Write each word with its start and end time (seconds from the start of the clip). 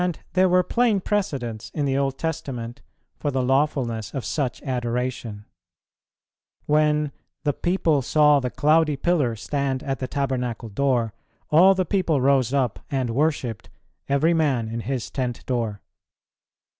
And 0.03 0.17
there 0.33 0.49
were 0.49 0.63
plain 0.63 0.99
precedents 0.99 1.69
in 1.75 1.85
the 1.85 1.95
Old 1.95 2.17
Testament 2.17 2.81
for 3.19 3.29
the 3.29 3.43
lawfulness 3.43 4.15
of 4.15 4.25
such 4.25 4.59
adoration. 4.63 5.45
When 6.65 7.11
"the 7.43 7.53
people 7.53 8.01
saw 8.01 8.39
the 8.39 8.49
cloudy 8.49 8.95
pillar 8.97 9.35
stand 9.35 9.83
at 9.83 9.99
the 9.99 10.07
tabernacle 10.07 10.69
door," 10.69 11.13
"all 11.51 11.75
the 11.75 11.85
people 11.85 12.19
rose 12.19 12.51
up 12.51 12.79
and 12.89 13.11
worshipped, 13.11 13.69
every 14.09 14.33
man 14.33 14.69
in 14.69 14.79
his 14.79 15.11
tent 15.11 15.45
door." 15.45 15.81